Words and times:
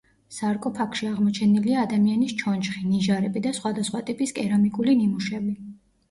სარკოფაგში 0.35 1.07
აღმოჩენილია 1.09 1.83
ადამიანის 1.87 2.33
ჩონჩხი, 2.39 2.81
ნიჟარები 2.93 3.43
და 3.43 3.51
სხვადასხვა 3.59 4.01
ტიპის 4.07 4.33
კერამიკული 4.39 4.97
ნიმუშები. 5.03 5.53